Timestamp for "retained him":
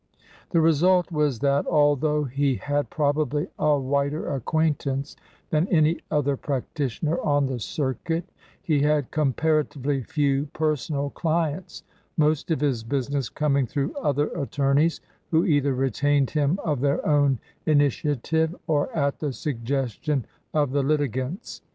15.75-16.57